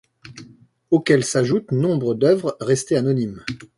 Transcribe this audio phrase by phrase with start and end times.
[0.89, 3.43] Auxquels s'ajoute nombre d'œuvres restées anonymes.